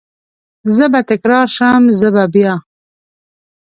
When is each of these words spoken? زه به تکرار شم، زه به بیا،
زه 0.75 0.85
به 0.91 1.01
تکرار 1.11 1.47
شم، 1.55 1.83
زه 1.99 2.07
به 2.15 2.23
بیا، 2.33 2.53